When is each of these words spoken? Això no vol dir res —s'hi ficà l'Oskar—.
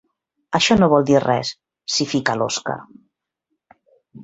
Això 0.59 0.77
no 0.79 0.87
vol 0.93 1.05
dir 1.09 1.19
res 1.25 1.51
—s'hi 1.59 2.09
ficà 2.15 2.37
l'Oskar—. 2.41 2.81